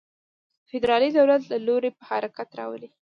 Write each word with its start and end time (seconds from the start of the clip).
فدرالي 0.69 1.09
دولت 1.17 1.43
له 1.51 1.57
لوري 1.67 1.89
په 1.97 2.03
حرکت 2.09 2.49
راولي. 2.59 2.89